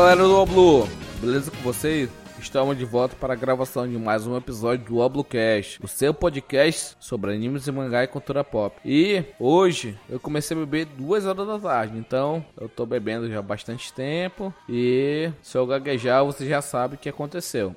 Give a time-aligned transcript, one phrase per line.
[0.00, 0.88] Galera do Oblu,
[1.20, 2.08] beleza com vocês?
[2.40, 6.96] Estamos de volta para a gravação de mais um episódio do Oblocast, o seu podcast
[6.98, 8.80] sobre animes e mangá e cultura pop.
[8.82, 13.40] E hoje eu comecei a beber duas horas da tarde, então eu tô bebendo já
[13.40, 17.76] há bastante tempo e se eu gaguejar você já sabe o que aconteceu.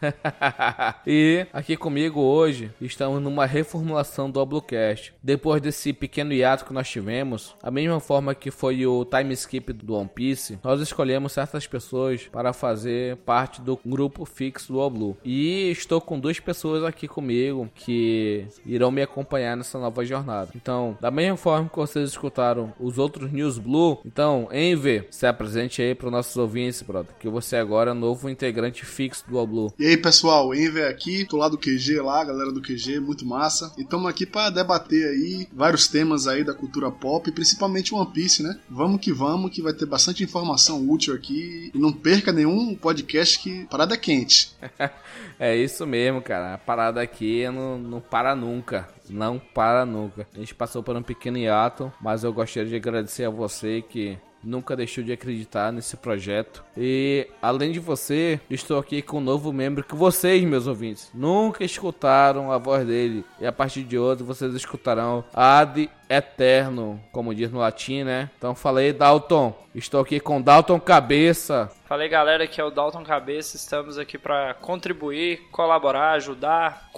[1.06, 5.14] e aqui comigo hoje estamos numa reformulação do Oblocast.
[5.22, 9.72] Depois desse pequeno hiato que nós tivemos, a mesma forma que foi o time skip
[9.72, 14.90] do One Piece, nós escolhemos certas pessoas para fazer parte do grupo fixo do All
[14.90, 15.16] Blue.
[15.24, 20.50] E estou com duas pessoas aqui comigo que irão me acompanhar nessa nova jornada.
[20.56, 25.80] Então, da mesma forma que vocês escutaram os outros News Blue, então, Enver, se apresente
[25.80, 29.46] aí para os nossos ouvintes, brother, que você agora é novo integrante fixo do All
[29.46, 29.72] Blue.
[29.78, 33.72] E aí, pessoal, Enver aqui, tô lá do QG lá, galera do QG, muito massa.
[33.78, 38.42] E estamos aqui para debater aí vários temas aí da cultura pop, principalmente One Piece,
[38.42, 38.58] né?
[38.68, 41.70] Vamos que vamos, que vai ter bastante informação útil aqui.
[41.72, 44.52] E não perca nenhum podcast que para parada quente.
[45.38, 46.54] é isso mesmo, cara.
[46.54, 48.88] A parada aqui não, não para nunca.
[49.08, 50.26] Não para nunca.
[50.34, 54.18] A gente passou por um pequeno hiato, mas eu gostaria de agradecer a você que
[54.42, 56.62] nunca deixou de acreditar nesse projeto.
[56.76, 61.64] E além de você, estou aqui com um novo membro que vocês, meus ouvintes, nunca
[61.64, 63.24] escutaram a voz dele.
[63.40, 68.30] E a partir de hoje vocês escutarão Ad Eterno, como diz no latim, né?
[68.38, 69.64] Então falei, Dalton.
[69.74, 71.68] Estou aqui com Dalton Cabeça.
[71.86, 73.56] Falei, galera, que é o Dalton Cabeça.
[73.56, 76.90] Estamos aqui para contribuir, colaborar, ajudar,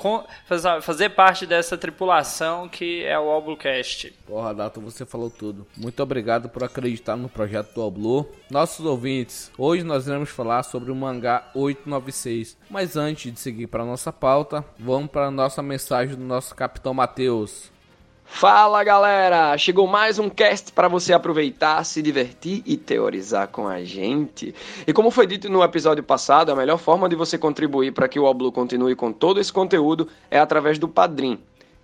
[0.83, 4.13] fazer parte dessa tripulação que é o Oblocast.
[4.27, 5.67] Porra, Dalton, você falou tudo.
[5.75, 8.29] Muito obrigado por acreditar no projeto do Oblu.
[8.51, 12.59] Nossos ouvintes, hoje nós iremos falar sobre o mangá 896.
[12.69, 16.93] Mas antes de seguir para nossa pauta, vamos para a nossa mensagem do nosso Capitão
[16.93, 17.75] Matheus.
[18.29, 19.57] Fala galera!
[19.57, 24.55] Chegou mais um cast para você aproveitar, se divertir e teorizar com a gente.
[24.87, 28.19] E como foi dito no episódio passado, a melhor forma de você contribuir para que
[28.19, 31.39] o Oblu continue com todo esse conteúdo é através do Padrim.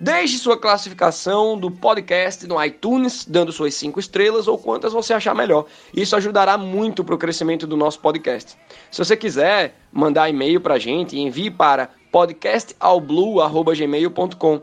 [0.00, 5.34] Deixe sua classificação do podcast no iTunes, dando suas 5 estrelas ou quantas você achar
[5.34, 5.66] melhor.
[5.92, 8.56] Isso ajudará muito para o crescimento do nosso podcast.
[8.90, 14.62] Se você quiser mandar e-mail para a gente, envie para podcastalblue.gmail.com.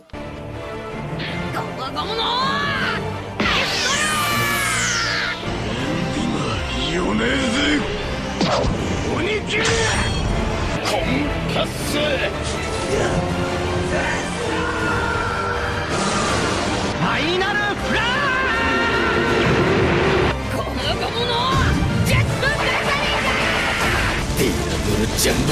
[13.86, 14.35] Yeah.
[17.16, 18.04] ァイナルフラー
[20.52, 21.32] このゴムの
[22.06, 23.32] ジェットブレザリーだ
[24.38, 25.50] ディアブルジャンブ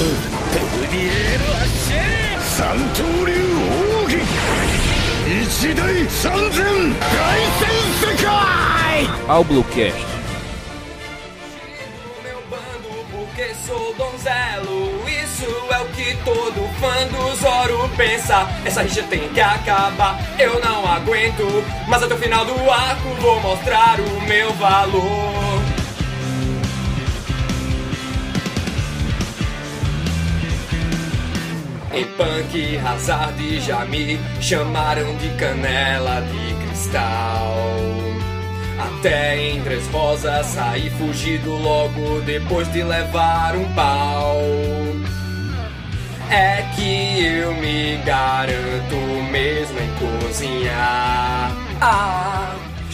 [0.51, 1.39] ペルリエー。
[1.39, 1.95] ル発射
[2.41, 3.31] 三刀流
[4.03, 4.15] 奥義
[5.25, 5.79] 一大
[6.09, 6.21] 三
[6.51, 6.59] 千
[6.99, 7.03] 大
[7.59, 7.63] 戦
[8.01, 8.27] 世界。
[9.27, 10.02] Ao Bluecast sou
[18.65, 21.43] Essa rixa tem que acabar, eu não aguento
[21.87, 25.33] Mas até o final do arco vou mostrar o meu valor.
[31.93, 37.55] Em Punk, Hazard e já me chamaram de canela de cristal.
[38.79, 44.41] Até em Três Rosas saí fugido logo depois de levar um pau.
[46.29, 49.12] É que eu me garanto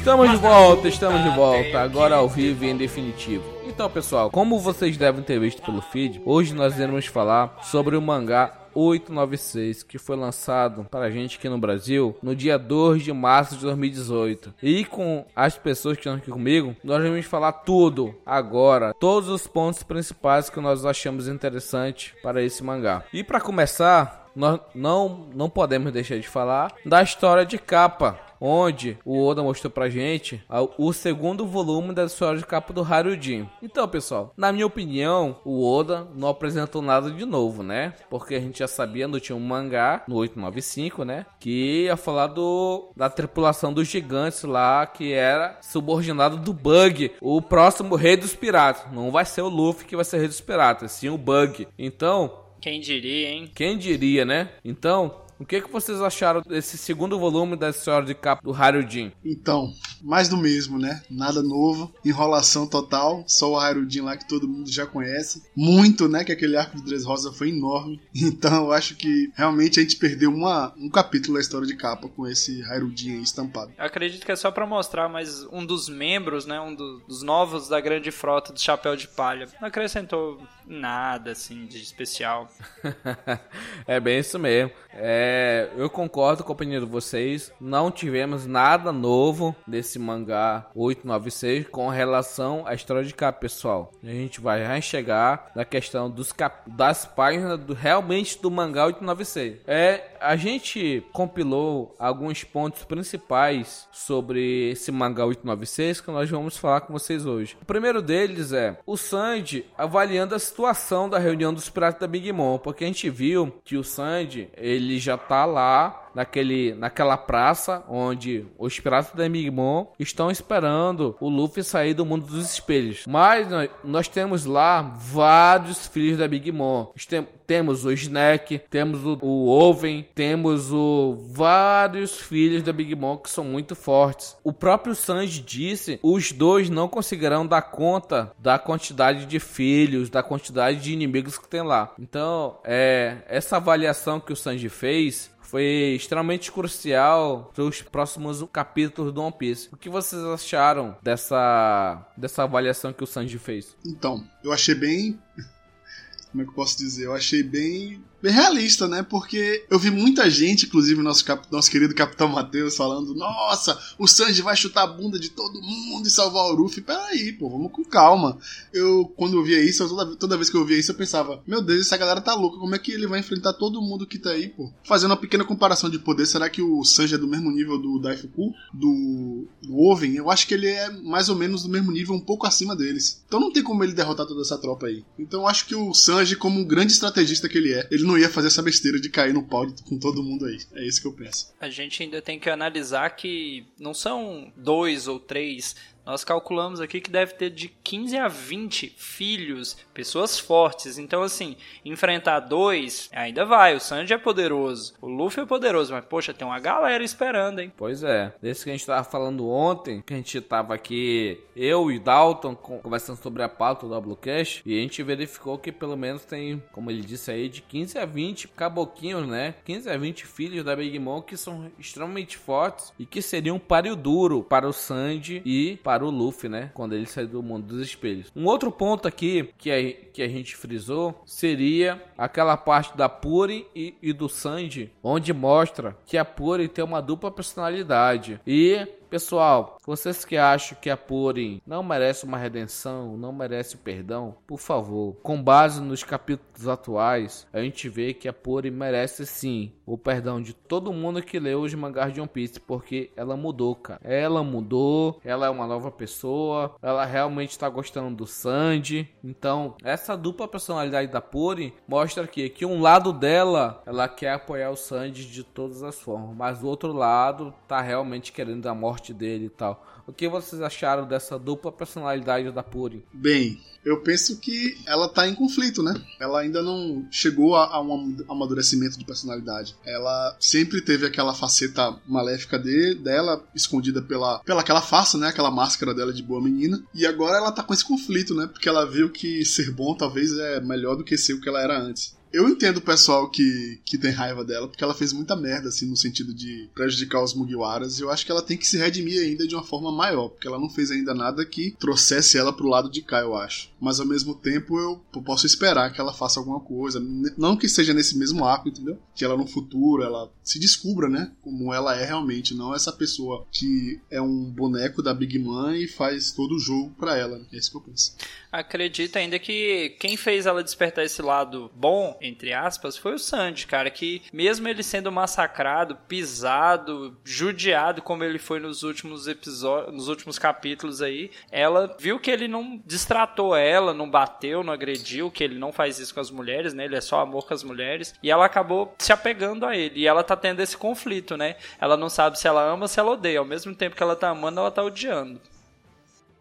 [0.09, 3.44] estamos de volta, estamos de volta, agora ao vivo e em definitivo.
[3.67, 8.01] Então, pessoal, como vocês devem ter visto pelo feed, hoje nós iremos falar sobre o
[8.01, 13.13] mangá 896, que foi lançado para a gente aqui no Brasil no dia 2 de
[13.13, 14.56] março de 2018.
[14.63, 19.45] E com as pessoas que estão aqui comigo, nós vamos falar tudo agora, todos os
[19.45, 23.03] pontos principais que nós achamos interessante para esse mangá.
[23.13, 28.97] E para começar, nós não, não podemos deixar de falar da história de capa onde
[29.03, 30.41] o Oda mostrou pra gente
[30.77, 33.47] o segundo volume da história de capa do Harujin.
[33.62, 37.94] Então, pessoal, na minha opinião, o Oda não apresentou nada de novo, né?
[38.09, 41.25] Porque a gente já sabia, não tinha um mangá no 895, né?
[41.39, 47.42] Que ia falar do da tripulação dos gigantes lá, que era subordinado do Bug, o
[47.42, 48.92] próximo rei dos piratas.
[48.92, 51.68] Não vai ser o Luffy que vai ser rei dos piratas, sim o Bug.
[51.77, 52.31] Então,
[52.62, 53.50] Quem diria, hein?
[53.56, 54.50] Quem diria, né?
[54.65, 59.12] Então, o que, que vocês acharam desse segundo volume da história de capa do Harudin?
[59.24, 61.01] Então, mais do mesmo, né?
[61.09, 65.44] Nada novo, enrolação total, só o Harudin lá que todo mundo já conhece.
[65.56, 66.25] Muito, né?
[66.25, 68.00] Que aquele arco de Dressrosa foi enorme.
[68.39, 72.07] Então, eu acho que realmente a gente perdeu uma, um capítulo da história de capa
[72.09, 73.71] com esse Harudin aí estampado.
[73.77, 76.59] Eu acredito que é só para mostrar mais um dos membros, né?
[76.59, 79.47] Um do, dos novos da grande frota do Chapéu de Palha.
[79.59, 82.50] Não acrescentou nada, assim, de especial.
[83.88, 84.71] é bem isso mesmo.
[84.94, 85.28] É,
[85.77, 87.51] eu concordo com a opinião de vocês.
[87.59, 93.91] Não tivemos nada novo desse mangá 896 com relação à história de capa, pessoal.
[94.03, 98.85] A gente vai já chegar na questão dos cap das páginas do, realmente do mangá
[98.85, 99.59] 896.
[99.67, 106.81] É, a gente compilou alguns pontos principais sobre esse mangá 896 que nós vamos falar
[106.81, 107.57] com vocês hoje.
[107.62, 112.31] O primeiro deles é o Sanji avaliando a situação da reunião dos piratas da Big
[112.31, 117.81] Mom, porque a gente viu que o Sanji, ele já tá lá naquele, naquela praça
[117.88, 123.06] onde os piratas da Migmon estão esperando o Luffy sair do mundo dos espelhos.
[123.07, 126.88] Mas nós, nós temos lá vários filhos da Big Mom.
[127.07, 133.16] Tem, temos o Snack, temos o, o Oven, temos o vários filhos da Big Mom
[133.16, 134.36] que são muito fortes.
[134.44, 140.21] O próprio Sanji disse, os dois não conseguirão dar conta da quantidade de filhos, da
[140.21, 141.94] quantidade de inimigos que tem lá.
[141.98, 149.11] Então, é essa avaliação que o Sanji fez foi extremamente crucial para os próximos capítulos
[149.11, 149.69] do One Piece.
[149.71, 153.75] O que vocês acharam dessa, dessa avaliação que o Sanji fez?
[153.85, 155.19] Então, eu achei bem.
[156.31, 157.05] Como é que eu posso dizer?
[157.05, 159.04] Eu achei bem bem realista, né?
[159.04, 161.45] Porque eu vi muita gente, inclusive nosso, cap...
[161.51, 166.07] nosso querido Capitão Matheus, falando: Nossa, o Sanji vai chutar a bunda de todo mundo
[166.07, 166.81] e salvar o Ruffy.
[166.81, 168.38] Peraí, pô, vamos com calma.
[168.74, 171.62] Eu, quando eu via isso, toda, toda vez que eu via isso, eu pensava: Meu
[171.62, 172.57] Deus, essa galera tá louca.
[172.57, 174.71] Como é que ele vai enfrentar todo mundo que tá aí, pô?
[174.83, 178.00] Fazendo uma pequena comparação de poder, será que o Sanji é do mesmo nível do
[178.00, 178.54] Daifuku?
[178.74, 180.16] Do, do Oven?
[180.16, 183.24] Eu acho que ele é mais ou menos do mesmo nível, um pouco acima deles.
[183.27, 185.04] Então não tem como ele derrotar toda essa tropa aí.
[185.18, 188.17] Então eu acho que o Sanji, como um grande estrategista que ele é, ele não
[188.17, 190.57] ia fazer essa besteira de cair no pau com todo mundo aí.
[190.73, 191.53] É isso que eu penso.
[191.61, 195.75] A gente ainda tem que analisar que não são dois ou três
[196.09, 200.97] nós calculamos aqui que deve ter de 15 a 20 filhos, pessoas fortes.
[200.97, 203.75] Então, assim, enfrentar dois ainda vai.
[203.75, 207.71] O Sanji é poderoso, o Luffy é poderoso, mas poxa, tem uma galera esperando, hein?
[207.77, 208.33] Pois é.
[208.41, 212.56] Desse que a gente tava falando ontem, que a gente tava aqui, eu e Dalton,
[212.56, 216.89] conversando sobre a pauta do Wcast, e a gente verificou que pelo menos tem, como
[216.89, 219.53] ele disse aí, de 15 a 20 caboquinhos, né?
[219.63, 223.59] 15 a 20 filhos da Big Mom que são extremamente fortes e que seriam um
[223.59, 226.71] páreo duro para o Sanji e para para o Luffy, né?
[226.73, 228.31] Quando ele sai do mundo dos espelhos.
[228.33, 233.67] Um outro ponto aqui que a, que a gente frisou seria aquela parte da Puri
[233.75, 238.39] e, e do Sanji, onde mostra que a Puri tem uma dupla personalidade.
[238.47, 243.80] E Pessoal, vocês que acham que a Purim não merece uma redenção, não merece o
[243.80, 249.25] perdão, por favor, com base nos capítulos atuais, a gente vê que a Purim merece
[249.25, 253.35] sim o perdão de todo mundo que leu os mangás de One Piece, porque ela
[253.35, 253.99] mudou, cara.
[254.04, 259.09] Ela mudou, ela é uma nova pessoa, ela realmente está gostando do Sandy.
[259.23, 264.69] Então, essa dupla personalidade da Purim mostra que, que um lado dela, ela quer apoiar
[264.69, 268.98] o Sandy de todas as formas, mas o outro lado tá realmente querendo a morte
[268.99, 269.85] morte dele e tal.
[270.06, 273.06] O que vocês acharam dessa dupla personalidade da Puri?
[273.13, 275.94] Bem, eu penso que ela tá em conflito, né?
[276.19, 279.75] Ela ainda não chegou a, a um amadurecimento de personalidade.
[279.85, 284.83] Ela sempre teve aquela faceta maléfica de, dela, escondida pela, pela aquela
[285.15, 285.27] né?
[285.27, 286.83] Aquela máscara dela de boa menina.
[286.94, 288.47] E agora ela tá com esse conflito, né?
[288.47, 291.61] Porque ela viu que ser bom talvez é melhor do que ser o que ela
[291.61, 292.18] era antes.
[292.31, 295.88] Eu entendo o pessoal que, que tem raiva dela, porque ela fez muita merda, assim,
[295.90, 299.21] no sentido de prejudicar os Mugiwaras, e eu acho que ela tem que se redimir
[299.21, 302.68] ainda de uma forma maior, porque ela não fez ainda nada que trouxesse ela pro
[302.68, 303.71] lado de cá, eu acho.
[303.80, 307.00] Mas ao mesmo tempo eu posso esperar que ela faça alguma coisa,
[307.38, 308.98] não que seja nesse mesmo arco, entendeu?
[309.16, 313.45] Que ela no futuro, ela se descubra, né, como ela é realmente, não essa pessoa
[313.52, 317.57] que é um boneco da Big Man e faz todo o jogo pra ela, é
[317.57, 318.16] isso que eu penso.
[318.52, 323.66] Acredita ainda que quem fez ela despertar esse lado bom entre aspas, foi o Sanji,
[323.68, 330.07] cara, que mesmo ele sendo massacrado, pisado, judiado como ele foi nos últimos episódios, nos
[330.07, 335.44] últimos capítulos aí, ela viu que ele não distratou ela, não bateu, não agrediu, que
[335.44, 336.85] ele não faz isso com as mulheres, né?
[336.85, 340.02] Ele é só amor com as mulheres, e ela acabou se apegando a ele.
[340.02, 341.56] E ela tá tendo esse conflito, né?
[341.80, 343.40] Ela não sabe se ela ama se ela odeia.
[343.40, 345.40] Ao mesmo tempo que ela tá amando, ela tá odiando.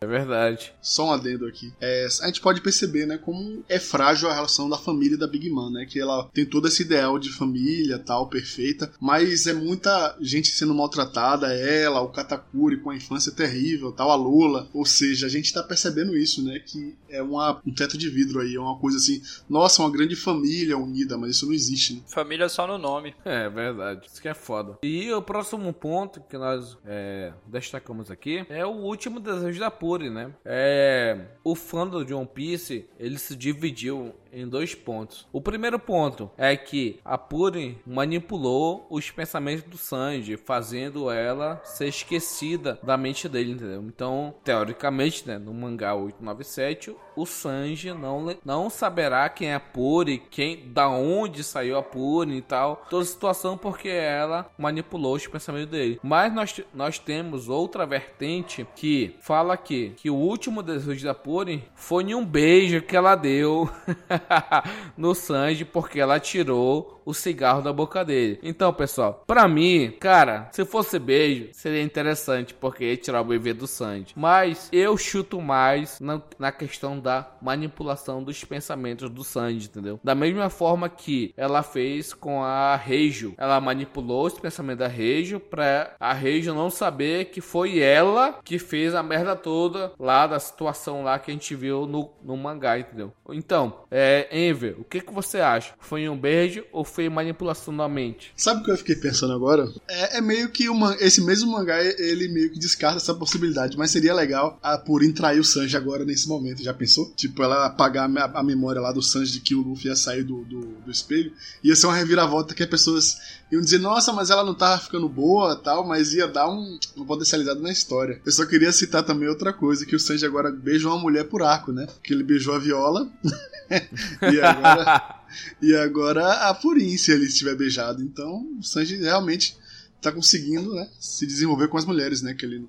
[0.01, 0.73] É verdade.
[0.81, 1.73] Só um adendo aqui.
[1.81, 5.51] É, a gente pode perceber, né, como é frágil a relação da família da Big
[5.51, 5.87] Man, né?
[5.87, 10.75] Que ela tem todo esse ideal de família, tal, perfeita, mas é muita gente sendo
[10.75, 14.69] maltratada, ela, o Katakuri com a infância terrível, tal, a Lula.
[14.73, 16.59] Ou seja, a gente tá percebendo isso, né?
[16.61, 20.15] Que é uma, um teto de vidro aí, é uma coisa assim, nossa, uma grande
[20.15, 22.03] família unida, mas isso não existe, né?
[22.07, 23.15] Família só no nome.
[23.25, 24.07] É verdade.
[24.07, 24.79] Isso que é foda.
[24.83, 30.33] E o próximo ponto que nós é, destacamos aqui é o último desejo da Né?
[30.45, 35.27] É, o fandom de One Piece ele se dividiu em dois pontos.
[35.33, 41.89] O primeiro ponto é que a Puri manipulou os pensamentos do Sanji, fazendo ela ser
[41.89, 43.83] esquecida da mente dele, entendeu?
[43.83, 50.23] Então, teoricamente, né, no mangá 897, o Sanji não, não saberá quem é a Puri,
[50.31, 52.85] quem, da onde saiu a Puri e tal.
[52.89, 55.99] Toda a situação porque ela manipulou os pensamentos dele.
[56.03, 61.65] Mas nós, nós temos outra vertente que fala que, que o último desejo da Puri
[61.75, 63.69] foi em um beijo que ela deu
[64.97, 68.39] no Sanji porque ela tirou o cigarro da boca dele.
[68.43, 73.55] Então, pessoal, para mim, cara, se fosse beijo, seria interessante porque ia tirar o bebê
[73.55, 74.13] do Sanji.
[74.15, 79.99] Mas eu chuto mais na, na questão da manipulação dos pensamentos do Sanji, entendeu?
[80.05, 83.33] Da mesma forma que ela fez com a Reijo.
[83.39, 88.59] Ela manipulou os pensamentos da Reijo pra a Reijo não saber que foi ela que
[88.59, 92.79] fez a merda toda lá da situação lá que a gente viu no, no mangá,
[92.79, 93.15] entendeu?
[93.31, 95.73] Então, é, Enver, o que, que você acha?
[95.79, 98.33] Foi um beijo ou foi foi manipulação da mente.
[98.37, 99.73] Sabe o que eu fiquei pensando agora?
[99.87, 103.93] É, é meio que uma, esse mesmo mangá, ele meio que descarta essa possibilidade, mas
[103.93, 107.09] seria legal a Purin trair o Sanji agora nesse momento, já pensou?
[107.15, 110.25] Tipo, ela apagar a, a memória lá do Sanji de que o Luffy ia sair
[110.25, 113.17] do, do, do espelho, ia ser uma reviravolta que as pessoas
[113.53, 117.07] iam dizer, nossa, mas ela não tava ficando boa tal, mas ia dar um, uma
[117.07, 118.21] potencialidade na história.
[118.27, 121.45] Eu só queria citar também outra coisa, que o Sanji agora beija uma mulher por
[121.45, 121.87] arco, né?
[122.03, 123.09] Que ele beijou a Viola
[124.33, 125.15] e agora
[125.61, 128.03] e agora a Purin, se ele estiver beijado.
[128.03, 129.57] Então o Sanji realmente
[130.01, 132.35] tá conseguindo né, se desenvolver com as mulheres, né?
[132.35, 132.69] Que ele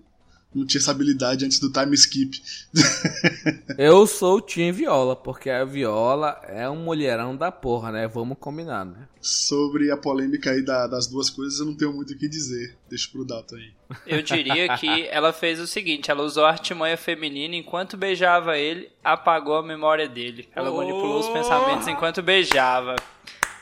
[0.53, 2.41] não tinha essa habilidade antes do time skip.
[3.77, 8.07] eu sou o Team Viola, porque a Viola é um mulherão da porra, né?
[8.07, 9.07] Vamos combinar, né?
[9.21, 12.75] Sobre a polêmica aí da, das duas coisas, eu não tenho muito o que dizer.
[12.89, 13.71] Deixa pro Dato aí.
[14.07, 18.89] Eu diria que ela fez o seguinte: ela usou a artimanha feminina enquanto beijava ele,
[19.03, 20.49] apagou a memória dele.
[20.55, 20.77] Ela oh.
[20.77, 22.95] manipulou os pensamentos enquanto beijava.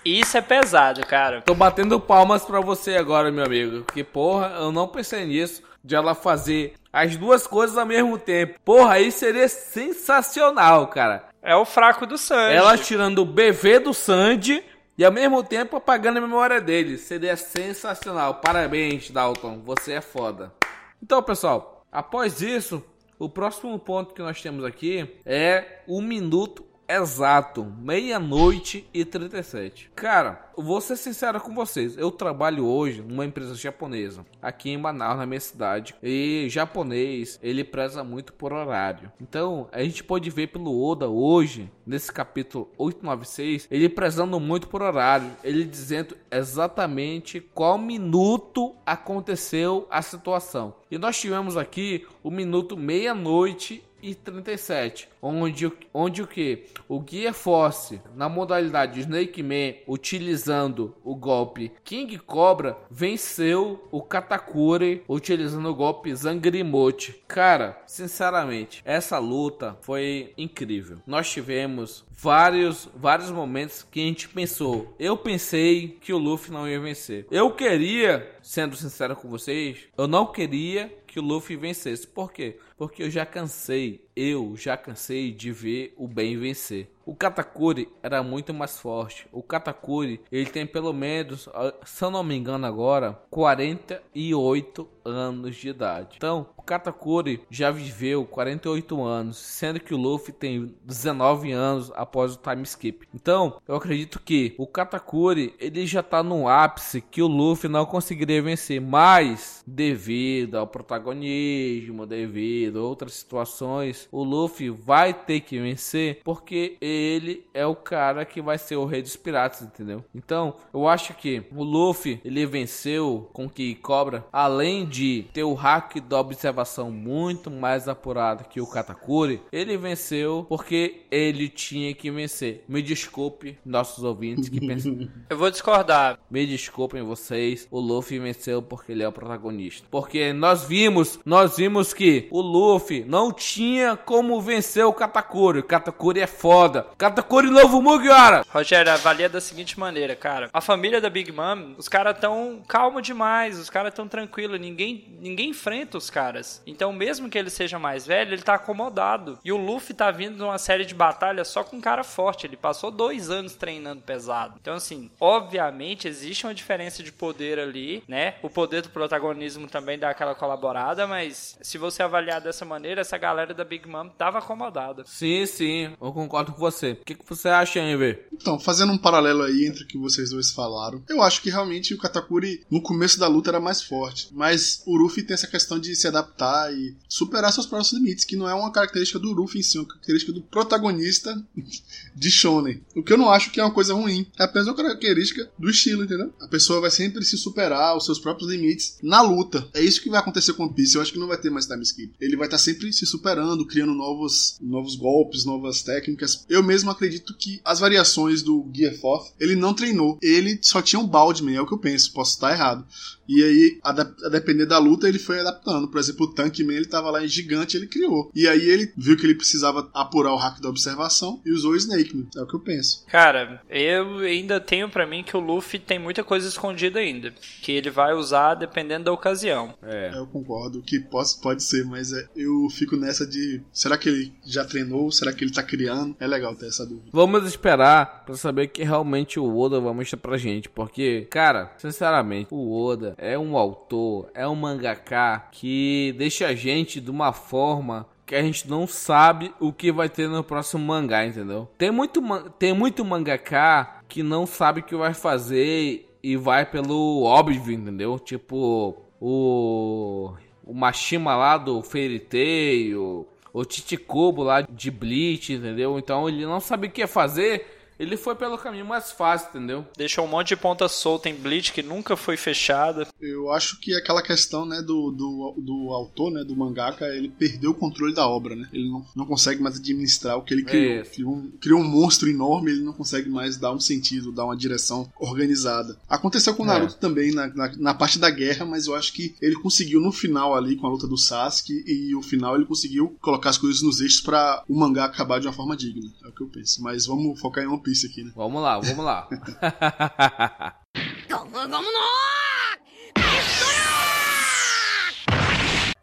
[0.05, 1.41] Isso é pesado, cara.
[1.41, 3.83] Tô batendo palmas pra você agora, meu amigo.
[3.93, 8.59] Que porra, eu não pensei nisso de ela fazer as duas coisas ao mesmo tempo.
[8.63, 11.29] Porra, aí seria sensacional, cara.
[11.41, 12.55] É o fraco do Sandy.
[12.55, 14.61] Ela tirando o BV do Sandy
[14.97, 16.97] e ao mesmo tempo apagando a memória dele.
[16.97, 18.35] Seria sensacional.
[18.35, 19.61] Parabéns, Dalton.
[19.63, 20.53] Você é foda.
[21.01, 22.83] Então, pessoal, após isso,
[23.17, 29.91] o próximo ponto que nós temos aqui é o minuto exato, meia-noite e 37.
[29.95, 31.97] Cara, vou ser sincero com vocês.
[31.97, 35.95] Eu trabalho hoje numa empresa japonesa, aqui em Manaus, na minha cidade.
[36.01, 39.11] E japonês, ele preza muito por horário.
[39.21, 44.81] Então, a gente pode ver pelo Oda hoje, nesse capítulo 896, ele prezando muito por
[44.81, 45.29] horário.
[45.43, 50.75] Ele dizendo exatamente qual minuto aconteceu a situação.
[50.89, 56.65] E nós tivemos aqui o minuto meia-noite e 37, onde, onde o que?
[56.87, 65.03] O Guia Force, na modalidade Snake Man, utilizando o golpe King Cobra, venceu o Katakuri
[65.07, 67.23] utilizando o golpe Zangrimote.
[67.27, 70.97] Cara, sinceramente, essa luta foi incrível.
[71.05, 74.93] Nós tivemos vários, vários momentos que a gente pensou.
[74.99, 77.27] Eu pensei que o Luffy não ia vencer.
[77.29, 82.05] Eu queria, sendo sincero com vocês, eu não queria que o Luffy vencesse.
[82.05, 82.57] Por quê?
[82.77, 86.87] Porque eu já cansei, eu já cansei de ver o bem vencer.
[87.07, 89.27] O Katakuri era muito mais forte.
[89.31, 91.47] O Katakuri, ele tem pelo menos,
[91.85, 96.17] se eu não me engano agora, 48 anos de idade.
[96.17, 102.35] Então, o Katakuri já viveu 48 anos, sendo que o Luffy tem 19 anos após
[102.35, 103.07] o time skip.
[103.15, 107.85] Então, eu acredito que o Katakuri, ele já tá no ápice que o Luffy não
[107.85, 116.21] conseguiria vencer, mas devido ao protagonismo, devido outras situações, o Luffy vai ter que vencer
[116.23, 120.03] porque ele é o cara que vai ser o rei dos piratas, entendeu?
[120.13, 125.53] Então, eu acho que o Luffy, ele venceu com que Cobra, além de ter o
[125.53, 132.11] hack da observação muito mais apurado que o Katakuri, ele venceu porque ele tinha que
[132.11, 132.63] vencer.
[132.67, 135.07] Me desculpe, nossos ouvintes que pensam.
[135.29, 136.19] Eu vou discordar.
[136.29, 139.87] Me desculpem vocês, o Luffy venceu porque ele é o protagonista.
[139.89, 142.56] Porque nós vimos, nós vimos que o Luffy
[143.05, 145.59] não tinha como vencer o Katakuri.
[145.59, 146.87] O Katakuri é foda.
[146.97, 148.43] Katakuri novo Mugiwara.
[148.49, 150.49] Rogério, avalia da seguinte maneira, cara.
[150.53, 155.17] A família da Big Mom, os caras tão calmo demais, os caras tão tranquilos, ninguém,
[155.19, 156.61] ninguém enfrenta os caras.
[156.65, 159.39] Então, mesmo que ele seja mais velho, ele tá acomodado.
[159.43, 162.47] E o Luffy tá vindo de uma série de batalhas só com um cara forte.
[162.47, 164.55] Ele passou dois anos treinando pesado.
[164.59, 168.35] Então, assim, obviamente existe uma diferença de poder ali, né?
[168.41, 173.17] O poder do protagonismo também dá aquela colaborada, mas se você avaliar dessa maneira, essa
[173.17, 175.03] galera da Big Mom tava acomodada.
[175.05, 176.91] Sim, sim, eu concordo com você.
[176.91, 178.27] O que, que você acha, Enver?
[178.31, 181.93] Então, fazendo um paralelo aí entre o que vocês dois falaram, eu acho que realmente
[181.93, 185.77] o Katakuri no começo da luta era mais forte, mas o Luffy tem essa questão
[185.77, 189.59] de se adaptar e superar seus próprios limites, que não é uma característica do Luffy
[189.59, 191.35] em si, é uma característica do protagonista
[192.15, 192.81] de Shonen.
[192.95, 195.69] O que eu não acho que é uma coisa ruim, é apenas uma característica do
[195.69, 196.33] estilo, entendeu?
[196.39, 199.67] A pessoa vai sempre se superar os seus próprios limites na luta.
[199.73, 200.95] É isso que vai acontecer com o Piece.
[200.95, 202.13] Eu acho que não vai ter mais time skip.
[202.21, 206.45] Ele vai estar sempre se superando, criando novos, novos golpes, novas técnicas.
[206.49, 210.17] Eu mesmo acredito que as variações do Gear Forth, ele não treinou.
[210.21, 212.13] Ele só tinha um Baldman, é o que eu penso.
[212.13, 212.85] Posso estar errado.
[213.27, 215.87] E aí, a, a, depender da luta, ele foi adaptando.
[215.87, 218.31] Por exemplo, o Tankman, ele tava lá em gigante, ele criou.
[218.33, 221.75] E aí ele viu que ele precisava apurar o hack da observação e usou o
[221.75, 222.27] Snake Man.
[222.35, 223.05] É o que eu penso.
[223.07, 227.33] Cara, eu ainda tenho para mim que o Luffy tem muita coisa escondida ainda.
[227.61, 229.73] Que ele vai usar dependendo da ocasião.
[229.83, 230.11] É.
[230.15, 233.61] Eu concordo que pode, pode ser, mas é, eu fico nessa de.
[233.71, 235.11] Será que ele já treinou?
[235.11, 236.15] Será que ele tá criando?
[236.19, 237.09] É legal ter essa dúvida.
[237.11, 240.69] Vamos esperar pra saber que realmente o Oda vai mostrar pra gente.
[240.69, 247.01] Porque, cara, sinceramente, o Oda é um autor, é um mangaka que deixa a gente
[247.01, 251.25] de uma forma que a gente não sabe o que vai ter no próximo mangá,
[251.25, 251.67] entendeu?
[251.77, 252.21] Tem muito,
[252.59, 258.19] tem muito mangaka que não sabe o que vai fazer e vai pelo óbvio, entendeu?
[258.19, 260.33] Tipo, o
[260.67, 265.97] o Mashima lá do Fairy Tail, o Titicobo lá de Bleach, entendeu?
[265.97, 269.85] Então ele não sabe o que fazer ele foi pelo caminho mais fácil, entendeu?
[269.97, 273.07] Deixou um monte de ponta solta em Bleach que nunca foi fechada.
[273.19, 277.71] Eu acho que aquela questão, né, do, do, do autor, né, do mangaka, ele perdeu
[277.71, 278.67] o controle da obra, né?
[278.71, 281.01] Ele não, não consegue mais administrar o que ele criou.
[281.01, 284.45] É criou, um, criou um monstro enorme, ele não consegue mais dar um sentido, dar
[284.45, 285.97] uma direção organizada.
[286.07, 286.99] Aconteceu com o Naruto é.
[286.99, 290.55] também na, na, na, parte da guerra, mas eu acho que ele conseguiu no final
[290.55, 293.99] ali, com a luta do Sasuke, e o final ele conseguiu colocar as coisas nos
[294.01, 296.11] eixos para o mangá acabar de uma forma digna.
[296.23, 296.81] É o que eu penso.
[296.81, 298.31] Mas vamos focar em One Piece aqui, né?
[298.35, 299.29] Vamos lá, vamos lá.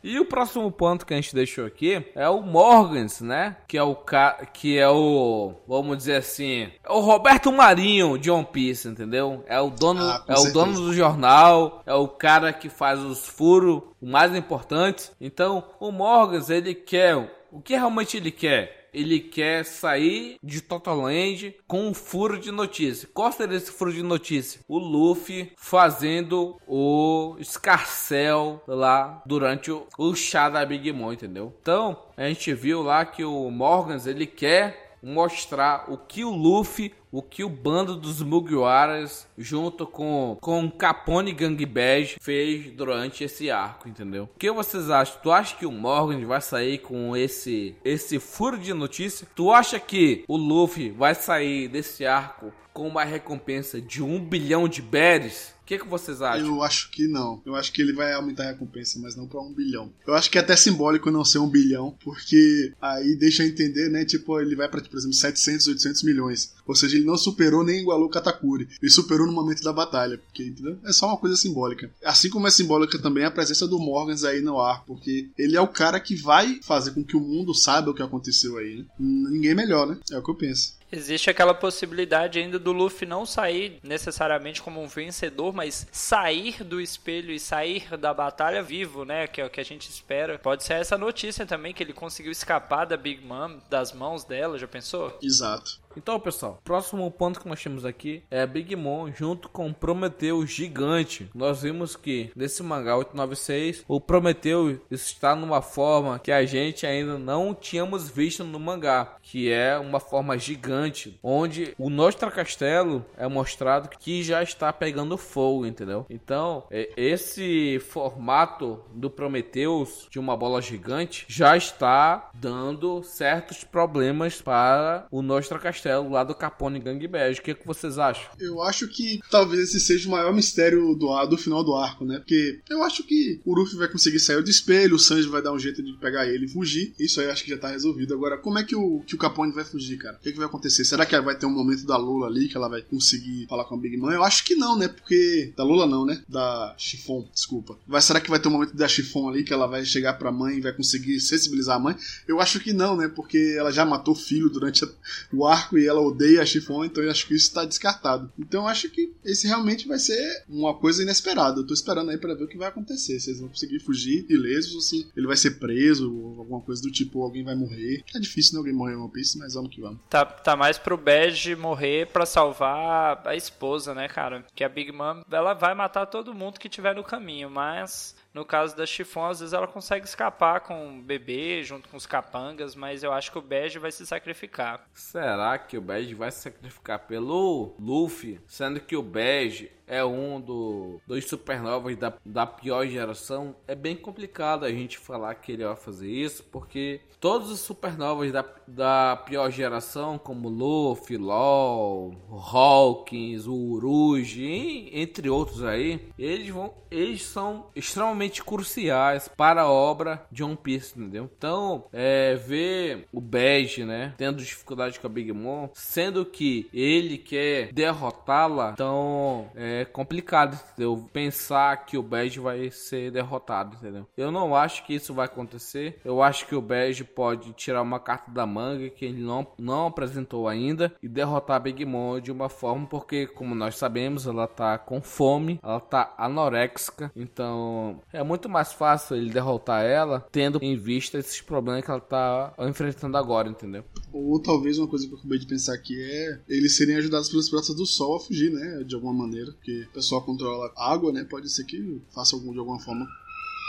[0.03, 3.57] E o próximo ponto que a gente deixou aqui é o Morgans, né?
[3.67, 4.47] Que é o ca...
[4.53, 9.43] que é o, vamos dizer assim, é o Roberto Marinho de One Piece, entendeu?
[9.47, 10.51] É o dono, ah, é certeza.
[10.51, 15.11] o dono do jornal, é o cara que faz os furos, o mais importante.
[15.19, 17.17] Então, o Morgans, ele quer
[17.55, 18.84] o que realmente ele quer?
[18.95, 23.09] Ele quer sair de Totaland com um furo de notícia.
[23.13, 24.61] Qual seria esse furo de notícia?
[24.69, 31.53] O Luffy fazendo o escarcel lá durante o, o chá da Big Mom, entendeu?
[31.61, 36.95] Então, a gente viu lá que o Morgans, ele quer mostrar o que o Luffy,
[37.15, 43.53] o que o bando dos Mugiwaras, junto com, com Capone Gang Badge, fez durante esse
[43.53, 44.25] arco, entendeu?
[44.25, 45.21] O que vocês acham?
[45.23, 49.29] Tu acha que o Morgan vai sair com esse, esse furo de notícia?
[49.33, 54.67] Tu acha que o Luffy vai sair desse arco com uma recompensa de um bilhão
[54.67, 55.54] de berries?
[55.65, 56.47] O que, que vocês acham?
[56.47, 57.41] Eu acho que não.
[57.47, 59.91] Eu acho que ele vai aumentar a recompensa, mas não para um bilhão.
[60.07, 64.05] Eu acho que é até simbólico não ser um bilhão, porque aí deixa entender, né?
[64.05, 66.53] Tipo, ele vai para, por exemplo, 700, 800 milhões.
[66.67, 68.69] Ou seja, ele não superou nem igualou Katakuri.
[68.81, 70.79] Ele superou no momento da batalha, porque, entendeu?
[70.85, 71.91] É só uma coisa simbólica.
[72.05, 75.61] Assim como é simbólica também a presença do Morgans aí no ar, porque ele é
[75.63, 78.85] o cara que vai fazer com que o mundo saiba o que aconteceu aí, né?
[78.99, 79.97] Ninguém melhor, né?
[80.11, 80.75] É o que eu penso.
[80.95, 86.81] Existe aquela possibilidade ainda do Luffy não sair necessariamente como um vencedor, mas sair do
[86.81, 89.27] espelho e sair da batalha vivo, né?
[89.27, 90.39] Que é o que a gente espera.
[90.39, 94.57] Pode ser essa notícia também, que ele conseguiu escapar da Big Mom, das mãos dela,
[94.57, 95.19] já pensou?
[95.21, 95.84] Exato.
[95.97, 101.31] Então, pessoal, próximo ponto que nós temos aqui é Big Mom junto com Prometeu Gigante.
[101.33, 107.17] Nós vimos que nesse mangá 896, o Prometeu está numa forma que a gente ainda
[107.17, 113.29] não tínhamos visto no mangá, que é uma forma gigante, onde o Nostra Castelo é
[113.29, 116.07] mostrado que já está pegando fogo, entendeu?
[116.11, 124.43] Então, é, esse formato do Prometheus de uma bola gigante já está dando certos problemas
[124.43, 127.41] para o Nostra Castelo lá do Capone Gang Bege.
[127.41, 128.31] O que, é que vocês acham?
[128.39, 132.19] Eu acho que talvez esse seja o maior mistério do, do final do arco, né?
[132.19, 135.53] Porque eu acho que o Ruffy vai conseguir sair do espelho, o Sanji vai dar
[135.53, 136.95] um jeito de pegar ele e fugir.
[136.99, 138.15] Isso aí acho que já tá resolvido.
[138.15, 140.17] Agora, como é que o, que o Capone vai fugir, cara?
[140.17, 140.85] O que, é que vai acontecer?
[140.85, 143.75] Será que vai ter um momento da Lula ali que ela vai conseguir falar com
[143.75, 144.11] a Big Mom?
[144.11, 144.89] Eu acho que não, né?
[144.89, 145.53] Porque.
[145.57, 146.23] Da Lula não, né?
[146.29, 147.79] Da Chiffon, desculpa.
[147.87, 150.33] Vai, será que vai ter um momento da Chiffon ali que ela vai chegar pra
[150.33, 151.97] mãe e vai conseguir sensibilizar a mãe?
[152.27, 153.09] Eu acho que não, né?
[153.09, 154.85] Porque ela já matou o filho durante
[155.33, 158.33] o arco e ela odeia a Chiffon, então eu acho que isso tá descartado.
[158.39, 161.61] Então eu acho que esse realmente vai ser uma coisa inesperada.
[161.61, 163.19] Eu tô esperando aí para ver o que vai acontecer.
[163.21, 166.83] Se eles vão conseguir fugir ilesos ou se ele vai ser preso ou alguma coisa
[166.83, 168.03] do tipo, alguém vai morrer.
[168.15, 168.59] É difícil, né?
[168.59, 170.01] Alguém morrer em One Piece, mas vamos que vamos.
[170.09, 174.45] Tá, tá mais pro Bege morrer para salvar a esposa, né, cara?
[174.55, 178.45] Que a Big Mom, ela vai matar todo mundo que tiver no caminho, mas no
[178.45, 182.75] caso da Chiffon, às vezes ela consegue escapar com o bebê, junto com os capangas,
[182.75, 184.85] mas eu acho que o Bege vai se sacrificar.
[184.93, 188.41] Será que o Bege vai se sacrificar pelo Luffy?
[188.49, 193.97] Sendo que o Bege é um do, dos supernovas da, da pior geração, é bem
[193.97, 199.17] complicado a gente falar que ele vai fazer isso, porque todos os supernovas da, da
[199.17, 207.67] pior geração, como Luffy, LOL, Hawkins, o Uruji, entre outros aí, eles vão, eles são
[207.75, 211.31] extremamente cruciais para a obra de One Piece, entendeu?
[211.37, 217.19] Então, é, ver o Bege, né, tendo dificuldade com a Big Mom, sendo que ele
[217.19, 221.09] quer derrotá-la, então é, complicado, entendeu?
[221.13, 224.07] Pensar que o Bege vai ser derrotado, entendeu?
[224.17, 226.01] Eu não acho que isso vai acontecer.
[226.05, 229.87] Eu acho que o Bege pode tirar uma carta da manga que ele não, não
[229.87, 234.47] apresentou ainda e derrotar a Big Mom de uma forma porque, como nós sabemos, ela
[234.47, 240.59] tá com fome, ela tá anoréxica, então é muito mais fácil ele derrotar ela tendo
[240.63, 243.85] em vista esses problemas que ela tá enfrentando agora, entendeu?
[244.13, 247.49] Ou talvez uma coisa que eu acabei de pensar aqui é eles serem ajudados pelos
[247.49, 248.85] pratos do sol a fugir, né?
[248.85, 249.55] De alguma maneira.
[249.65, 251.25] Porque o pessoal controla água, né?
[251.25, 253.09] Pode ser que faça algum, de alguma forma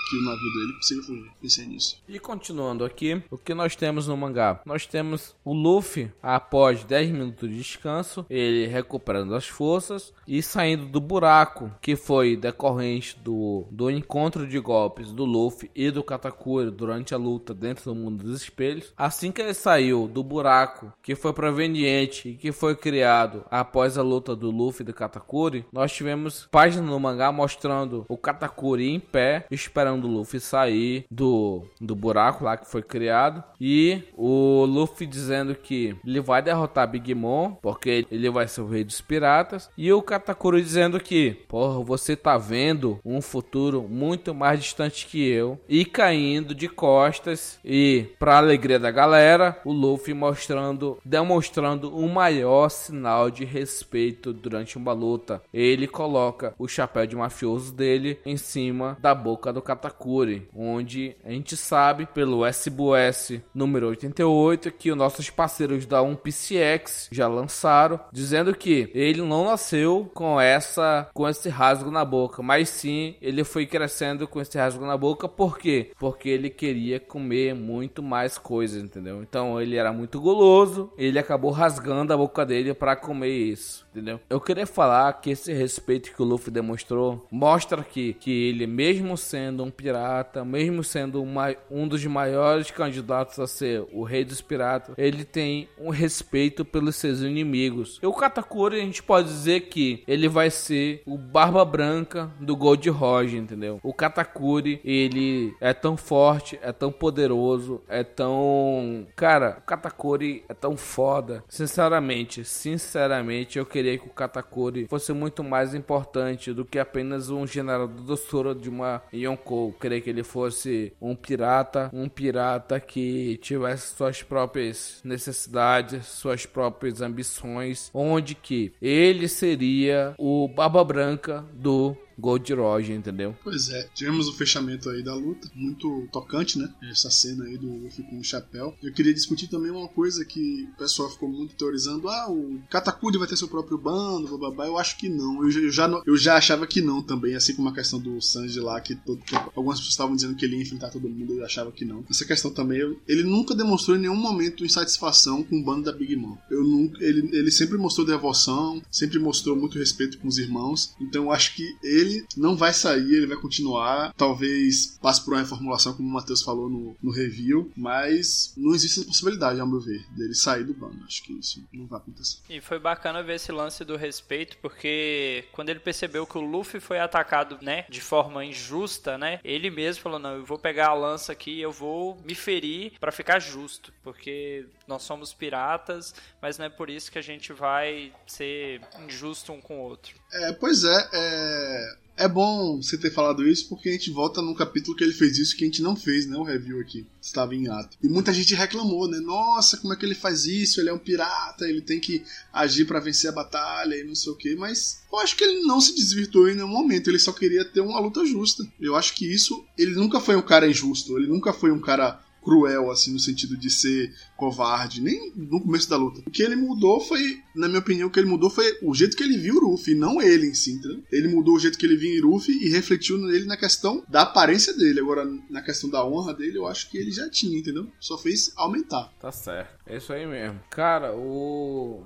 [0.10, 1.32] que o navio dele consiga fugir.
[1.42, 2.02] Pensei nisso.
[2.08, 4.62] E continuando aqui, o que nós temos no mangá?
[4.66, 10.86] Nós temos o Luffy, após 10 minutos de descanso, ele recuperando as forças e saindo
[10.86, 16.72] do buraco que foi decorrente do, do encontro de golpes do Luffy e do Katakuri
[16.72, 18.94] durante a luta dentro do mundo dos espelhos.
[18.98, 24.04] Assim que ele saiu do buraco que foi proveniente e que foi criado após a
[24.04, 29.00] luta do Luffy e do Katakuri, nós tivemos página no mangá mostrando o Katakuri em
[29.00, 33.44] pé, esperando do Luffy sair do, do buraco lá que foi criado.
[33.60, 38.68] E o Luffy dizendo que ele vai derrotar Big Mom, porque ele vai ser o
[38.68, 39.70] rei dos piratas.
[39.78, 45.28] E o Katakuri dizendo que, porra, você tá vendo um futuro muito mais distante que
[45.28, 45.60] eu.
[45.68, 47.60] E caindo de costas.
[47.64, 54.34] E, pra alegria da galera, o Luffy mostrando, demonstrando o um maior sinal de respeito
[54.34, 55.42] durante uma luta.
[55.54, 61.16] Ele coloca o chapéu de mafioso dele em cima da boca do Katakuri Katakuri, onde
[61.24, 67.08] a gente sabe pelo SBS número 88 que os nossos parceiros da One Piece X
[67.12, 72.70] já lançaram, dizendo que ele não nasceu com essa com esse rasgo na boca, mas
[72.70, 75.92] sim ele foi crescendo com esse rasgo na boca, por quê?
[76.00, 79.22] Porque ele queria comer muito mais coisas, entendeu?
[79.22, 84.20] Então ele era muito goloso, ele acabou rasgando a boca dele para comer isso, entendeu?
[84.30, 89.18] Eu queria falar que esse respeito que o Luffy demonstrou mostra que, que ele mesmo
[89.18, 94.42] sendo um pirata, mesmo sendo uma, um dos maiores candidatos a ser o rei dos
[94.42, 98.00] piratas, ele tem um respeito pelos seus inimigos.
[98.04, 102.56] E o Katakuri, a gente pode dizer que ele vai ser o Barba Branca do
[102.56, 103.80] Gold Roger, entendeu?
[103.82, 109.08] O Katakuri, ele é tão forte, é tão poderoso, é tão...
[109.16, 111.44] Cara, o Katakuri é tão foda.
[111.48, 117.46] Sinceramente, sinceramente, eu queria que o Katakuri fosse muito mais importante do que apenas um
[117.46, 119.74] general do doçura de uma Yonkou.
[119.74, 127.02] Creio que ele fosse um pirata, um pirata que tivesse suas próprias necessidades, suas próprias
[127.02, 133.36] ambições, onde que ele seria o Barba Branca do Gold Roger, entendeu?
[133.44, 136.74] Pois é, tivemos o fechamento aí da luta, muito tocante, né?
[136.84, 138.76] Essa cena aí do Luffy com o chapéu.
[138.82, 143.18] Eu queria discutir também uma coisa que o pessoal ficou muito teorizando: ah, o Katakuri
[143.18, 144.68] vai ter seu próprio bando, blá, blá, blá.
[144.68, 145.44] Eu acho que não.
[145.44, 148.22] Eu já, eu já, eu já achava que não também, assim como a questão do
[148.22, 149.22] Sanji lá, que, todo,
[149.56, 152.04] algumas pessoas estavam dizendo que ele ia enfrentar todo mundo, eu achava que não.
[152.10, 155.92] Essa questão também, eu, ele nunca demonstrou em nenhum momento insatisfação com o bando da
[155.92, 156.38] Big Mom.
[156.50, 160.94] Eu nunca, ele, ele sempre mostrou devoção, sempre mostrou muito respeito com os irmãos.
[161.00, 162.05] Então eu acho que ele
[162.38, 164.14] não vai sair, ele vai continuar.
[164.14, 169.00] Talvez passe por uma reformulação, como o Matheus falou no, no review, mas não existe
[169.00, 171.04] essa possibilidade, ao meu ver, dele sair do bando.
[171.06, 172.40] Acho que isso não vai acontecer.
[172.50, 176.80] E foi bacana ver esse lance do respeito, porque quando ele percebeu que o Luffy
[176.80, 180.94] foi atacado, né, de forma injusta, né, ele mesmo falou: Não, eu vou pegar a
[180.94, 186.66] lança aqui eu vou me ferir para ficar justo, porque nós somos piratas, mas não
[186.66, 190.16] é por isso que a gente vai ser injusto um com o outro.
[190.32, 194.54] É, pois é, é, é bom você ter falado isso porque a gente volta num
[194.54, 196.38] capítulo que ele fez isso que a gente não fez, né?
[196.38, 197.06] O review aqui.
[197.22, 197.98] Estava em ato.
[198.02, 199.20] E muita gente reclamou, né?
[199.20, 200.80] Nossa, como é que ele faz isso?
[200.80, 204.32] Ele é um pirata, ele tem que agir para vencer a batalha e não sei
[204.32, 204.56] o que.
[204.56, 207.10] Mas eu acho que ele não se desvirtuou em nenhum momento.
[207.10, 208.64] Ele só queria ter uma luta justa.
[208.80, 209.66] Eu acho que isso.
[209.78, 211.18] Ele nunca foi um cara injusto.
[211.18, 215.90] Ele nunca foi um cara cruel, assim, no sentido de ser covarde, nem no começo
[215.90, 216.22] da luta.
[216.26, 219.18] O que ele mudou foi, na minha opinião, o que ele mudou foi o jeito
[219.18, 221.04] que ele viu o Ruffy, não ele em si, entendeu?
[221.12, 224.22] Ele mudou o jeito que ele viu o Ruffy e refletiu nele na questão da
[224.22, 225.00] aparência dele.
[225.00, 227.88] Agora, na questão da honra dele, eu acho que ele já tinha, entendeu?
[228.00, 229.12] Só fez aumentar.
[229.20, 229.80] Tá certo.
[229.88, 230.60] É isso aí mesmo.
[230.70, 232.04] Cara, o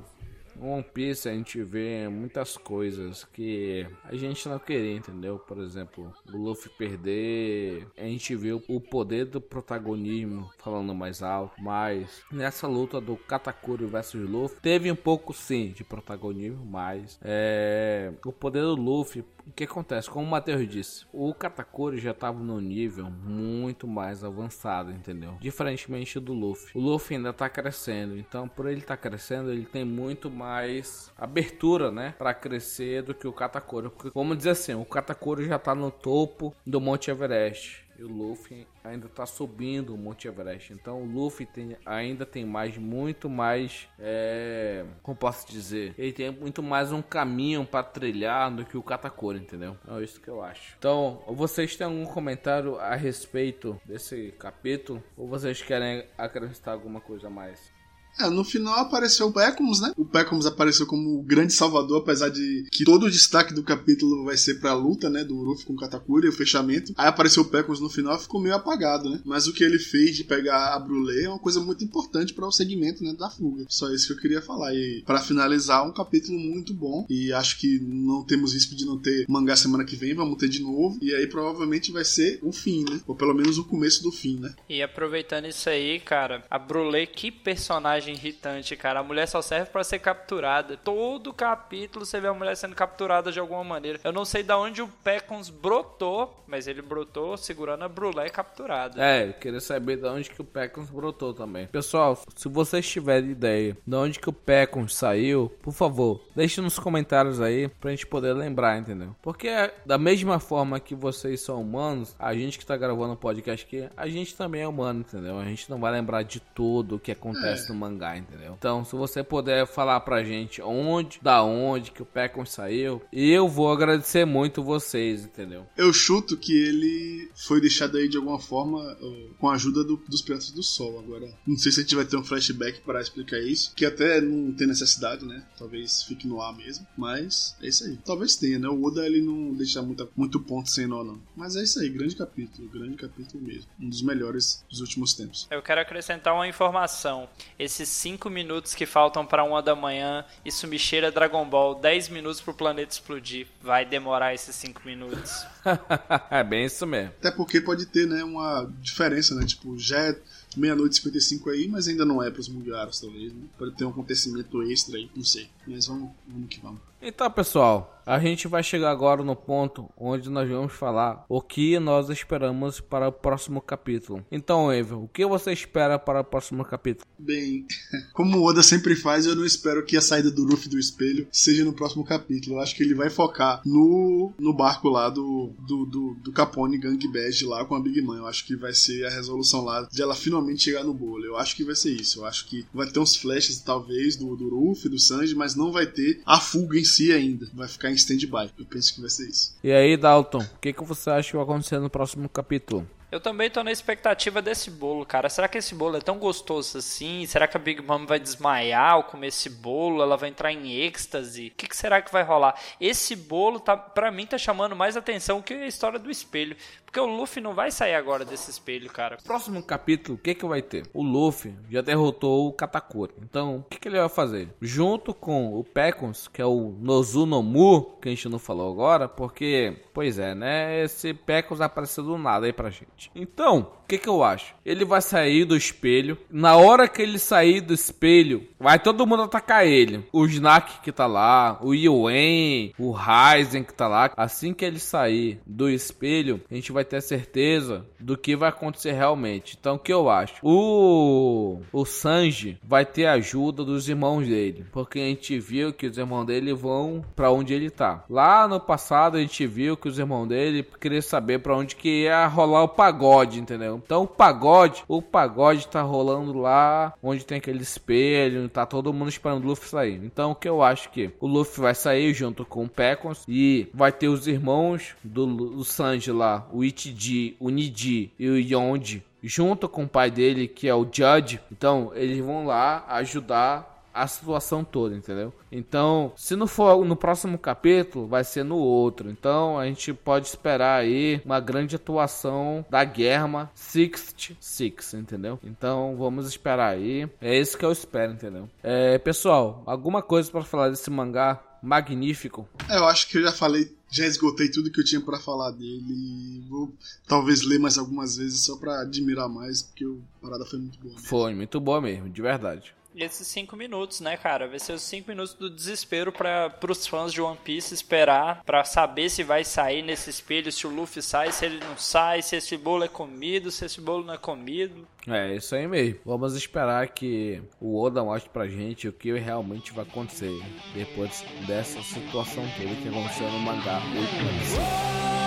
[0.62, 5.40] One Piece a gente vê muitas coisas que a gente não queria, entendeu?
[5.40, 11.62] Por exemplo, o Luffy perder, a gente vê o poder do protagonismo falando mais alto,
[11.62, 18.12] mas nessa luta do Katakuri versus Luffy, teve um pouco sim de protagonismo, mas é,
[18.26, 20.10] o poder do Luffy o que acontece?
[20.10, 25.38] Como o Matheus disse, o Katakuri já estava no nível muito mais avançado, entendeu?
[25.40, 26.72] Diferentemente do Luffy.
[26.74, 31.12] O Luffy ainda está crescendo, então por ele estar tá crescendo, ele tem muito mais
[31.18, 33.90] abertura, né, para crescer do que o Katakuri.
[33.90, 37.89] Porque, vamos dizer assim, o Katakuri já está no topo do Monte Everest.
[38.04, 40.74] O Luffy ainda está subindo o Monte Everest.
[40.74, 46.32] Então o Luffy tem, ainda tem mais, muito mais, é, como posso dizer, ele tem
[46.32, 49.78] muito mais um caminho para trilhar do que o Katakuri, entendeu?
[49.88, 50.76] É isso que eu acho.
[50.78, 55.04] Então, vocês têm algum comentário a respeito desse capítulo?
[55.18, 57.79] Ou vocês querem acrescentar alguma coisa a mais?
[58.20, 59.94] É, no final apareceu o Pecums, né?
[59.96, 64.26] O Pecums apareceu como o grande salvador, apesar de que todo o destaque do capítulo
[64.26, 65.24] vai ser pra luta, né?
[65.24, 66.94] Do Ruff com o Katakuri, o fechamento.
[66.98, 69.22] Aí apareceu o Pecums no final e ficou meio apagado, né?
[69.24, 72.46] Mas o que ele fez de pegar a Brulé é uma coisa muito importante para
[72.46, 73.66] o segmento né, da fuga.
[73.70, 74.74] Só isso que eu queria falar.
[74.74, 77.06] E para finalizar, um capítulo muito bom.
[77.10, 80.50] E acho que não temos risco de não ter mangá semana que vem, vamos ter
[80.50, 80.98] de novo.
[81.02, 83.00] E aí provavelmente vai ser o fim, né?
[83.08, 84.54] Ou pelo menos o começo do fim, né?
[84.68, 89.02] E aproveitando isso aí, cara, a Brulé, que personagem personagem irritante, cara.
[89.02, 90.78] A mulher só serve para ser capturada.
[90.78, 94.00] Todo capítulo você vê a mulher sendo capturada de alguma maneira.
[94.04, 99.04] Eu não sei de onde o Pecons brotou, mas ele brotou segurando a Brulé capturada.
[99.04, 101.68] É, eu queria saber de onde que o Pecons brotou também.
[101.68, 106.80] Pessoal, se vocês tiverem ideia de onde que o Pecons saiu, por favor, deixe nos
[106.80, 109.16] comentários aí pra gente poder lembrar, entendeu?
[109.22, 109.50] Porque
[109.86, 113.90] da mesma forma que vocês são humanos, a gente que tá gravando o podcast aqui,
[113.96, 115.38] a gente também é humano, entendeu?
[115.38, 117.74] A gente não vai lembrar de tudo o que acontece é.
[117.74, 118.56] no mangá mangá, entendeu?
[118.58, 123.48] Então, se você puder falar pra gente onde, da onde que o Pecon saiu, eu
[123.48, 125.66] vou agradecer muito vocês, entendeu?
[125.76, 128.98] Eu chuto que ele foi deixado aí de alguma forma
[129.38, 131.00] com a ajuda do, dos Piratas do Sol.
[131.00, 134.22] Agora, não sei se a gente vai ter um flashback para explicar isso, que até
[134.22, 135.44] não tem necessidade, né?
[135.58, 137.98] Talvez fique no ar mesmo, mas é isso aí.
[138.06, 138.68] Talvez tenha, né?
[138.68, 141.22] O Oda ele não deixa muita, muito ponto sem nó, não.
[141.36, 143.70] Mas é isso aí, grande capítulo, grande capítulo mesmo.
[143.80, 145.48] Um dos melhores dos últimos tempos.
[145.50, 147.30] Eu quero acrescentar uma informação.
[147.58, 151.76] Esses esses 5 minutos que faltam para uma da manhã, isso me cheira Dragon Ball,
[151.76, 153.48] 10 minutos pro planeta explodir.
[153.62, 155.46] Vai demorar esses 5 minutos.
[156.30, 157.14] é bem isso mesmo.
[157.20, 159.46] Até porque pode ter, né, uma diferença, né?
[159.46, 160.20] Tipo, já é
[160.58, 163.44] meia-noite e 55 aí, mas ainda não é pros Mugiaras, talvez, né?
[163.58, 165.50] Pode ter um acontecimento extra aí, não sei.
[165.66, 166.89] Mas vamos, vamos que vamos.
[167.02, 171.78] Então, pessoal, a gente vai chegar agora no ponto onde nós vamos falar o que
[171.78, 174.26] nós esperamos para o próximo capítulo.
[174.32, 177.06] Então, Evel, o que você espera para o próximo capítulo?
[177.20, 177.68] Bem,
[178.14, 181.28] como o Oda sempre faz, eu não espero que a saída do Luffy do espelho
[181.32, 182.56] seja no próximo capítulo.
[182.56, 186.80] Eu acho que ele vai focar no, no barco lá do, do, do, do Capone
[186.80, 188.18] Gang Badge lá com a Big Man.
[188.18, 191.24] Eu acho que vai ser a resolução lá de ela finalmente chegar no bolo.
[191.26, 192.22] Eu acho que vai ser isso.
[192.22, 195.72] Eu acho que vai ter uns flashes, talvez, do, do Luffy, do Sanji, mas não
[195.72, 197.48] vai ter a fuga em si ainda.
[197.54, 198.52] Vai ficar em stand-by.
[198.58, 199.56] Eu penso que vai ser isso.
[199.64, 202.88] E aí, Dalton, o que, que você acha que vai acontecer no próximo capítulo?
[203.12, 205.30] Eu também tô na expectativa desse bolo, cara.
[205.30, 207.26] Será que esse bolo é tão gostoso assim?
[207.26, 210.04] Será que a Big Mom vai desmaiar ao comer esse bolo?
[210.04, 211.48] Ela vai entrar em êxtase?
[211.48, 212.54] O que, que será que vai rolar?
[212.80, 216.56] Esse bolo, tá, pra mim, tá chamando mais atenção que a história do espelho.
[216.90, 219.18] Porque o Luffy não vai sair agora desse espelho, cara.
[219.24, 220.88] Próximo capítulo, o que que vai ter?
[220.92, 223.14] O Luffy já derrotou o Katakuri.
[223.22, 224.50] Então, o que que ele vai fazer?
[224.60, 229.78] Junto com o Pekons, que é o Nozunomu, que a gente não falou agora, porque,
[229.94, 230.84] pois é, né?
[230.84, 233.12] Esse Pekons apareceu do nada aí pra gente.
[233.14, 234.56] Então, o que que eu acho?
[234.66, 236.18] Ele vai sair do espelho.
[236.28, 240.08] Na hora que ele sair do espelho, vai todo mundo atacar ele.
[240.12, 244.12] O Snack que tá lá, o Yuen, o Ryzen que tá lá.
[244.18, 248.92] Assim que ele sair do espelho, a gente vai ter certeza do que vai acontecer
[248.92, 249.58] realmente.
[249.60, 250.36] Então, o que eu acho?
[250.44, 255.98] O o Sanji vai ter ajuda dos irmãos dele, porque a gente viu que os
[255.98, 258.04] irmãos dele vão para onde ele tá.
[258.10, 262.04] Lá no passado a gente viu que os irmãos dele queriam saber para onde que
[262.04, 263.82] ia rolar o pagode, entendeu?
[263.84, 269.10] Então, o pagode, o pagode tá rolando lá onde tem aquele espelho, tá todo mundo
[269.10, 270.02] esperando o Luffy sair.
[270.04, 273.68] Então, o que eu acho que o Luffy vai sair junto com o Pecons e
[273.74, 279.04] vai ter os irmãos do, do Sanji lá, o Ichiji, o Niji e o Yonji
[279.24, 281.40] junto com o pai dele, que é o Judge.
[281.52, 285.34] Então, eles vão lá ajudar a situação toda, entendeu?
[285.52, 289.10] Então, se não for no próximo capítulo, vai ser no outro.
[289.10, 295.40] Então, a gente pode esperar aí uma grande atuação da Guerma 66, entendeu?
[295.44, 297.10] Então, vamos esperar aí.
[297.20, 298.48] É isso que eu espero, entendeu?
[298.64, 302.48] É, pessoal, alguma coisa para falar desse mangá magnífico?
[302.70, 305.52] É, eu acho que eu já falei, já esgotei tudo que eu tinha para falar
[305.52, 306.46] dele.
[306.50, 306.74] Vou
[307.08, 310.94] talvez ler mais algumas vezes só para admirar mais, porque a parada foi muito boa.
[310.94, 311.08] Mesmo.
[311.08, 312.76] Foi muito boa mesmo, de verdade.
[312.96, 314.48] Esses cinco minutos, né, cara?
[314.48, 318.64] Vai ser os cinco minutos do desespero para os fãs de One Piece esperar para
[318.64, 322.36] saber se vai sair nesse espelho, se o Luffy sai, se ele não sai, se
[322.36, 324.88] esse bolo é comido, se esse bolo não é comido.
[325.08, 326.00] É, isso aí mesmo.
[326.06, 330.32] Vamos esperar que o Oda mostre pra gente o que realmente vai acontecer
[330.74, 335.19] depois dessa situação toda que aconteceu no mangá 8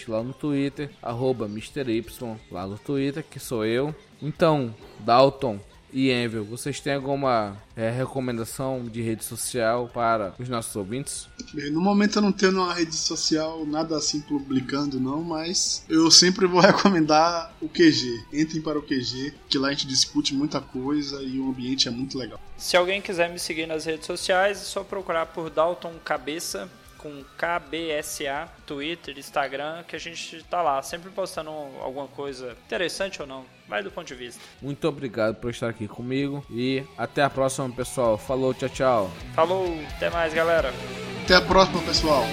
[0.08, 1.77] lá no Twitter, arroba Mr.
[1.86, 3.94] Y lá no Twitter, que sou eu.
[4.20, 5.60] Então, Dalton
[5.92, 11.28] e Envel, vocês têm alguma é, recomendação de rede social para os nossos ouvintes?
[11.54, 16.10] Bem, no momento eu não tenho uma rede social nada assim publicando não, mas eu
[16.10, 18.24] sempre vou recomendar o QG.
[18.32, 21.90] Entrem para o QG, que lá a gente discute muita coisa e o ambiente é
[21.90, 22.38] muito legal.
[22.56, 27.24] Se alguém quiser me seguir nas redes sociais, é só procurar por Dalton Cabeça com
[27.36, 33.44] KBSA, Twitter, Instagram, que a gente tá lá, sempre postando alguma coisa interessante ou não.
[33.68, 34.42] Vai do ponto de vista.
[34.60, 38.18] Muito obrigado por estar aqui comigo e até a próxima, pessoal.
[38.18, 39.10] Falou, tchau, tchau.
[39.34, 40.72] Falou, até mais, galera.
[41.24, 42.24] Até a próxima, pessoal.